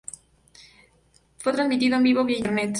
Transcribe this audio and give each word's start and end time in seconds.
Fue 1.37 1.53
transmitido 1.53 1.95
en 1.95 2.01
vivo 2.01 2.25
vía 2.25 2.37
internet. 2.39 2.69